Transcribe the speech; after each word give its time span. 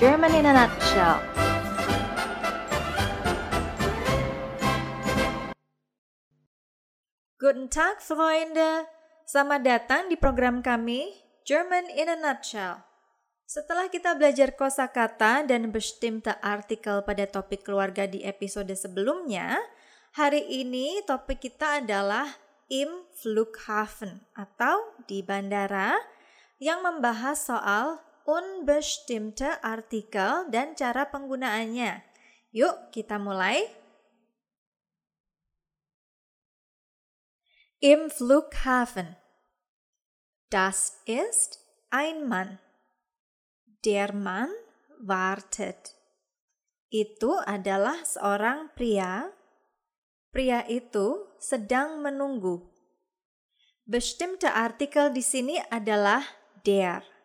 German 0.00 0.32
in 0.32 0.48
a 0.48 0.56
Nutshell. 0.56 1.20
Guten 7.36 7.68
Tag, 7.68 8.00
Freunde. 8.00 8.88
Selamat 9.28 9.60
datang 9.60 10.08
di 10.08 10.16
program 10.16 10.64
kami 10.64 11.04
German 11.44 11.92
in 11.92 12.08
a 12.08 12.16
Nutshell. 12.16 12.80
Setelah 13.44 13.92
kita 13.92 14.16
belajar 14.16 14.56
kosakata 14.56 15.44
dan 15.44 15.68
bestimmte 15.68 16.32
artikel 16.40 17.04
pada 17.04 17.28
topik 17.28 17.60
keluarga 17.68 18.08
di 18.08 18.24
episode 18.24 18.72
sebelumnya, 18.72 19.60
hari 20.16 20.64
ini 20.64 21.04
topik 21.04 21.44
kita 21.44 21.84
adalah 21.84 22.24
im 22.72 23.04
Flughafen 23.20 24.24
atau 24.32 24.80
di 25.04 25.20
bandara 25.20 25.92
yang 26.56 26.80
membahas 26.80 27.36
soal 27.36 28.00
unbestimmte 28.26 29.60
artikel 29.60 30.48
dan 30.52 30.76
cara 30.76 31.08
penggunaannya. 31.08 32.02
Yuk, 32.50 32.90
kita 32.90 33.16
mulai. 33.16 33.62
Im 37.80 38.10
Flughafen. 38.10 39.16
Das 40.50 41.00
ist 41.06 41.62
ein 41.88 42.26
Mann. 42.26 42.58
Der 43.86 44.12
Mann 44.12 44.50
wartet. 45.00 45.96
Itu 46.90 47.38
adalah 47.46 48.02
seorang 48.02 48.74
pria. 48.74 49.30
Pria 50.34 50.66
itu 50.66 51.30
sedang 51.38 52.02
menunggu. 52.02 52.66
Bestimmte 53.86 54.50
artikel 54.50 55.14
di 55.14 55.22
sini 55.22 55.56
adalah 55.70 56.22
der. 56.66 57.19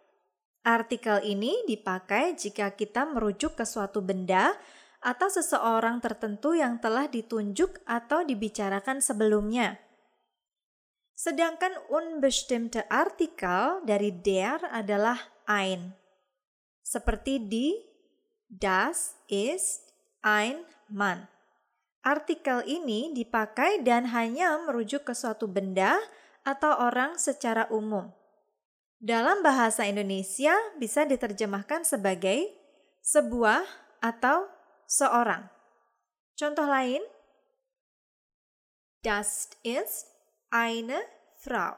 Artikel 0.66 1.22
ini 1.22 1.62
dipakai 1.70 2.34
jika 2.34 2.74
kita 2.74 3.06
merujuk 3.06 3.54
ke 3.54 3.70
suatu 3.70 4.02
benda 4.02 4.58
atau 4.98 5.30
seseorang 5.30 6.02
tertentu 6.02 6.58
yang 6.58 6.82
telah 6.82 7.06
ditunjuk 7.06 7.86
atau 7.86 8.26
dibicarakan 8.26 8.98
sebelumnya. 8.98 9.78
Sedangkan 11.14 11.70
unbestimmte 11.94 12.90
Artikel 12.90 13.86
dari 13.86 14.10
der 14.10 14.58
adalah 14.74 15.22
ein. 15.46 15.94
Seperti 16.82 17.46
di 17.46 17.78
das 18.50 19.14
ist 19.30 19.94
ein 20.26 20.66
Mann. 20.90 21.30
Artikel 22.02 22.66
ini 22.66 23.14
dipakai 23.14 23.86
dan 23.86 24.10
hanya 24.10 24.58
merujuk 24.66 25.06
ke 25.06 25.14
suatu 25.14 25.46
benda 25.46 25.98
atau 26.42 26.74
orang 26.90 27.22
secara 27.22 27.70
umum. 27.70 28.10
Dalam 29.06 29.46
bahasa 29.46 29.86
Indonesia 29.86 30.58
bisa 30.82 31.06
diterjemahkan 31.06 31.86
sebagai 31.86 32.50
sebuah 33.06 33.62
atau 34.02 34.50
seorang. 34.90 35.46
Contoh 36.34 36.66
lain, 36.66 37.06
das 39.06 39.54
ist 39.62 40.10
eine 40.50 41.06
Frau. 41.38 41.78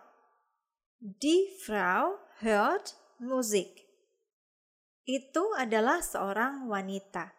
Die 1.03 1.51
Frau 1.67 2.15
hört 2.39 2.95
Musik. 3.19 3.75
Itu 5.03 5.51
adalah 5.59 5.99
seorang 5.99 6.71
wanita. 6.71 7.35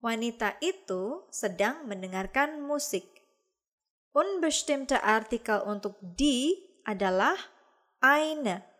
Wanita 0.00 0.56
itu 0.64 1.28
sedang 1.28 1.84
mendengarkan 1.84 2.64
musik. 2.64 3.04
Unbestimmte 4.16 4.96
Artikel 5.04 5.60
untuk 5.68 6.00
die 6.00 6.80
adalah 6.88 7.36
eine. 8.00 8.71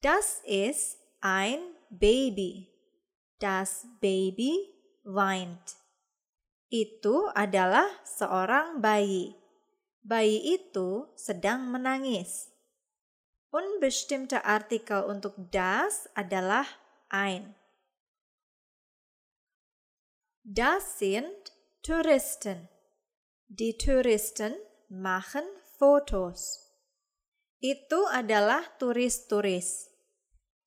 Das 0.00 0.40
ist 0.46 0.96
ein 1.20 1.58
Baby. 1.90 2.70
Das 3.40 3.86
Baby 3.98 4.54
weint. 5.02 5.74
Itu 6.70 7.26
adalah 7.34 7.88
seorang 8.06 8.78
bayi. 8.78 9.34
Bayi 10.06 10.54
itu 10.54 11.10
sedang 11.18 11.74
menangis. 11.74 12.54
Unbestimmte 13.50 14.44
Artikel 14.46 15.02
untuk 15.02 15.34
das 15.50 16.06
adalah 16.14 16.68
ein. 17.10 17.58
Das 20.44 21.02
sind 21.02 21.50
Touristen. 21.82 22.68
Die 23.48 23.74
Touristen 23.74 24.54
machen 24.88 25.44
Fotos. 25.74 26.67
Itu 27.58 28.06
adalah 28.10 28.62
turis-turis. 28.78 29.90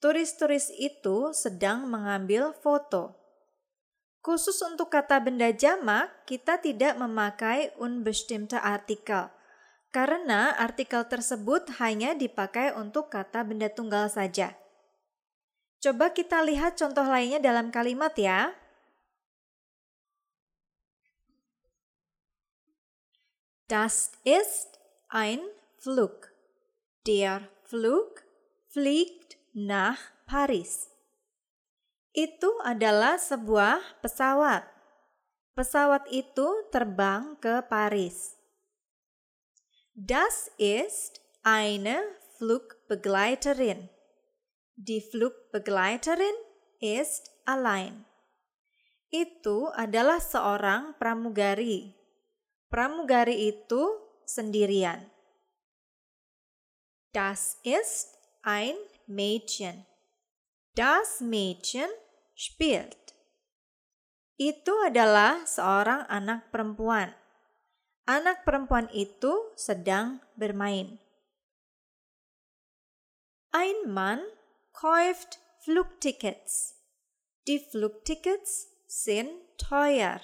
Turis-turis 0.03 0.73
itu 0.75 1.31
sedang 1.31 1.87
mengambil 1.87 2.51
foto. 2.57 3.15
Khusus 4.21 4.59
untuk 4.61 4.93
kata 4.93 5.17
benda 5.23 5.49
jamak, 5.49 6.11
kita 6.29 6.61
tidak 6.61 6.97
memakai 6.99 7.73
unbestimmte 7.79 8.57
Artikel 8.59 9.31
karena 9.91 10.55
artikel 10.55 11.03
tersebut 11.03 11.67
hanya 11.83 12.15
dipakai 12.15 12.71
untuk 12.79 13.11
kata 13.11 13.43
benda 13.43 13.67
tunggal 13.67 14.07
saja. 14.07 14.55
Coba 15.83 16.15
kita 16.15 16.39
lihat 16.47 16.79
contoh 16.79 17.03
lainnya 17.03 17.43
dalam 17.43 17.69
kalimat 17.69 18.15
ya. 18.15 18.55
Das 23.67 24.15
ist 24.27 24.79
ein 25.11 25.39
Flug. 25.79 26.30
Der 27.01 27.49
Flug 27.65 28.21
fliegt 28.69 29.41
nach 29.57 29.97
Paris. 30.29 30.85
Itu 32.13 32.53
adalah 32.61 33.17
sebuah 33.17 33.81
pesawat. 34.05 34.61
Pesawat 35.57 36.05
itu 36.13 36.45
terbang 36.69 37.41
ke 37.41 37.65
Paris. 37.65 38.37
Das 39.97 40.53
ist 40.61 41.25
eine 41.41 41.97
Flugbegleiterin. 42.37 43.89
Die 44.77 45.01
Flugbegleiterin 45.01 46.37
ist 46.77 47.33
allein. 47.49 48.05
Itu 49.09 49.73
adalah 49.73 50.21
seorang 50.21 50.93
pramugari. 51.01 51.97
Pramugari 52.69 53.49
itu 53.49 53.89
sendirian. 54.29 55.10
Das 57.11 57.59
ist 57.67 58.15
ein 58.41 58.75
Mädchen. 59.05 59.85
Das 60.75 61.19
Mädchen 61.19 61.91
spielt. 62.31 63.11
Itu 64.39 64.71
adalah 64.87 65.43
seorang 65.43 66.07
anak 66.07 66.55
perempuan. 66.55 67.11
Anak 68.07 68.47
perempuan 68.47 68.87
itu 68.95 69.51
sedang 69.59 70.23
bermain. 70.39 71.03
Ein 73.51 73.91
Mann 73.91 74.23
kauft 74.71 75.43
Flugtickets. 75.67 76.79
Die 77.43 77.59
Flugtickets 77.59 78.71
sind 78.87 79.29
teuer. 79.59 80.23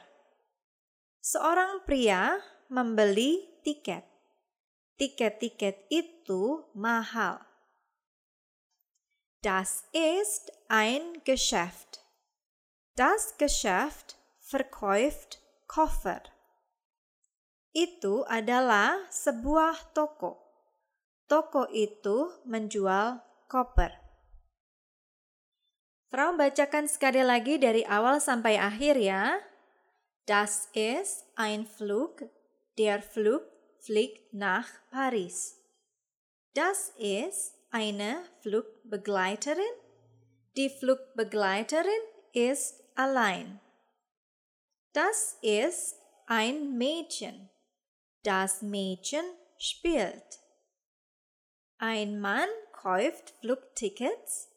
Seorang 1.19 1.83
pria 1.83 2.39
membeli 2.71 3.43
tiket. 3.67 4.16
Tiket-tiket 4.97 5.85
itu 5.93 6.65
mahal. 6.73 7.45
Das 9.45 9.85
ist 9.93 10.49
ein 10.67 11.21
Geschäft. 11.21 12.01
Das 12.97 13.37
Geschäft 13.37 14.17
verkauft 14.41 15.37
Koffer. 15.69 16.25
Itu 17.77 18.25
adalah 18.25 18.97
sebuah 19.13 19.93
toko. 19.93 20.41
Toko 21.29 21.69
itu 21.69 22.33
menjual 22.49 23.21
koper. 23.45 23.93
Frau 26.09 26.33
bacakan 26.33 26.89
sekali 26.89 27.21
lagi 27.21 27.61
dari 27.61 27.85
awal 27.85 28.17
sampai 28.17 28.57
akhir 28.57 28.97
ya. 28.97 29.37
Das 30.25 30.73
ist 30.73 31.29
ein 31.37 31.69
Flug. 31.69 32.25
Der 32.79 33.03
Flug 33.03 33.56
fliegt 33.87 34.33
nach 34.33 34.67
Paris. 34.91 35.57
Das 36.53 36.89
ist 36.97 37.53
eine 37.71 38.21
Flugbegleiterin. 38.41 39.63
Die 40.57 40.69
Flugbegleiterin 40.69 42.03
ist 42.33 42.83
allein. 42.95 43.61
Das 44.91 45.37
ist 45.41 45.95
ein 46.25 46.77
Mädchen. 46.77 47.49
Das 48.23 48.61
Mädchen 48.61 49.23
spielt. 49.57 50.41
Ein 51.77 52.19
Mann 52.19 52.49
kauft 52.73 53.35
Flugtickets. 53.39 54.49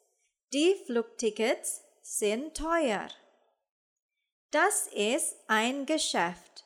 Die 0.53 0.75
Flugtickets 0.87 1.83
sind 2.03 2.57
teuer. 2.57 3.09
Das 4.51 4.89
ist 4.89 5.37
ein 5.47 5.87
Geschäft. 5.87 6.65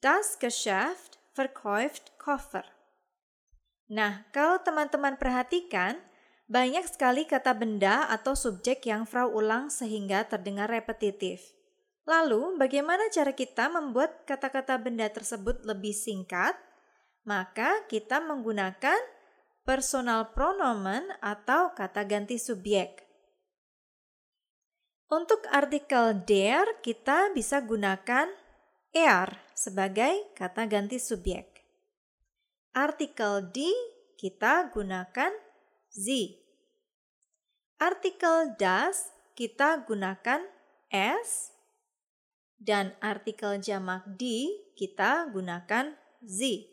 Das 0.00 0.40
Geschäft 0.40 1.20
verkauft 1.32 2.12
Koffer. 2.20 2.64
Nah, 3.92 4.24
kalau 4.32 4.60
teman-teman 4.64 5.20
perhatikan, 5.20 6.00
banyak 6.48 6.84
sekali 6.88 7.24
kata 7.24 7.56
benda 7.56 8.08
atau 8.08 8.36
subjek 8.36 8.84
yang 8.88 9.08
Frau 9.08 9.32
ulang 9.32 9.72
sehingga 9.72 10.24
terdengar 10.28 10.68
repetitif. 10.68 11.52
Lalu, 12.04 12.58
bagaimana 12.58 13.08
cara 13.14 13.32
kita 13.32 13.70
membuat 13.70 14.26
kata-kata 14.26 14.76
benda 14.80 15.06
tersebut 15.08 15.62
lebih 15.62 15.94
singkat? 15.94 16.58
Maka 17.22 17.86
kita 17.86 18.18
menggunakan 18.18 18.98
personal 19.62 20.34
pronomen 20.34 21.06
atau 21.22 21.70
kata 21.72 22.02
ganti 22.02 22.36
subjek. 22.36 23.06
Untuk 25.06 25.46
artikel 25.52 26.24
der, 26.26 26.66
kita 26.82 27.30
bisa 27.36 27.62
gunakan 27.62 28.32
er 28.92 29.40
sebagai 29.56 30.32
kata 30.36 30.68
ganti 30.68 31.00
subjek. 31.00 31.64
Artikel 32.76 33.48
di, 33.52 33.72
kita 34.20 34.68
gunakan 34.72 35.32
sie. 35.88 36.40
Artikel 37.80 38.54
das, 38.60 39.10
kita 39.32 39.82
gunakan 39.88 40.44
s 40.92 41.50
dan 42.62 42.94
artikel 43.02 43.58
jamak 43.58 44.06
di 44.14 44.54
kita 44.78 45.26
gunakan 45.32 45.96
z. 46.22 46.68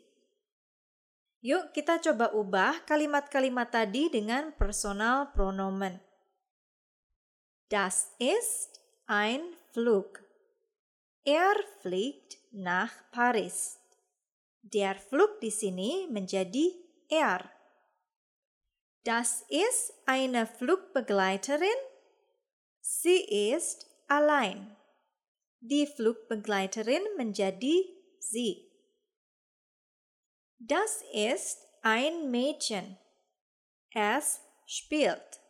Yuk 1.39 1.71
kita 1.71 2.03
coba 2.03 2.35
ubah 2.35 2.83
kalimat-kalimat 2.83 3.71
tadi 3.71 4.11
dengan 4.11 4.51
personal 4.53 5.31
pronomen. 5.31 6.03
Das 7.71 8.11
ist 8.19 8.83
ein 9.07 9.55
Flug. 9.71 10.28
Er 11.25 11.55
fliegt 11.81 12.37
nach 12.51 12.91
Paris. 13.11 13.79
Der 14.61 14.95
Flug 14.95 15.39
di 15.41 15.49
sini 15.49 16.07
menjadi 16.09 16.75
er. 17.09 17.49
Das 19.03 19.45
ist 19.49 19.93
eine 20.05 20.45
Flugbegleiterin. 20.45 21.79
Sie 22.81 23.51
ist 23.51 23.87
allein. 24.07 24.75
Die 25.61 25.87
Flugbegleiterin 25.87 27.01
menjadi 27.17 27.85
sie. 28.19 28.69
Das 30.57 31.03
ist 31.13 31.67
ein 31.81 32.29
Mädchen. 32.31 32.97
Es 33.93 34.41
spielt. 34.65 35.41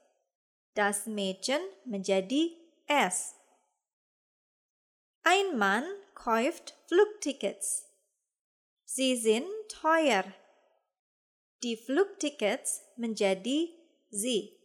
Das 0.75 1.07
Mädchen 1.07 1.61
menjadi 1.85 2.57
es. 2.87 3.38
Ein 5.23 5.57
Mann 5.57 5.85
kauft 6.15 6.75
Flugtickets. 6.87 7.87
Sie 8.85 9.15
sind 9.15 9.47
teuer. 9.69 10.23
Die 11.63 11.77
Flugtickets 11.77 12.81
menjadi 12.95 13.71
sie. 14.09 14.55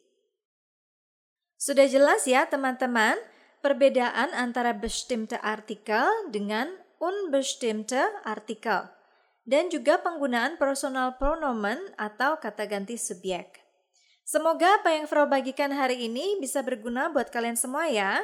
Sudah 1.58 1.88
jelas 1.88 2.26
ya 2.26 2.46
teman-teman? 2.46 3.18
perbedaan 3.64 4.36
antara 4.36 4.76
bestimmte 4.76 5.40
Artikel 5.40 6.04
dengan 6.28 6.68
unbestimmte 7.00 7.96
Artikel 8.20 8.92
dan 9.48 9.72
juga 9.72 10.04
penggunaan 10.04 10.60
personal 10.60 11.16
pronomen 11.16 11.80
atau 11.96 12.36
kata 12.36 12.68
ganti 12.68 13.00
subjek. 13.00 13.64
Semoga 14.28 14.84
apa 14.84 14.92
yang 14.92 15.08
Frau 15.08 15.24
bagikan 15.24 15.72
hari 15.72 16.12
ini 16.12 16.36
bisa 16.36 16.60
berguna 16.60 17.08
buat 17.08 17.32
kalian 17.32 17.56
semua 17.56 17.88
ya. 17.88 18.20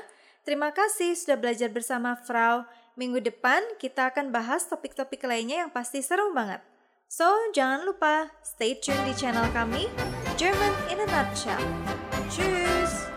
Terima 0.46 0.72
kasih 0.72 1.12
sudah 1.16 1.36
belajar 1.36 1.68
bersama 1.68 2.16
Frau. 2.16 2.64
Minggu 2.96 3.20
depan 3.20 3.60
kita 3.76 4.08
akan 4.12 4.32
bahas 4.32 4.66
topik-topik 4.66 5.20
lainnya 5.24 5.64
yang 5.66 5.70
pasti 5.72 6.00
seru 6.00 6.32
banget. 6.32 6.64
So, 7.10 7.26
jangan 7.50 7.82
lupa 7.82 8.30
stay 8.46 8.78
tune 8.78 9.02
di 9.02 9.14
channel 9.18 9.50
kami, 9.50 9.90
German 10.38 10.74
in 10.94 11.02
a 11.02 11.06
Nutshell. 11.10 11.58
Tschüss! 12.30 13.09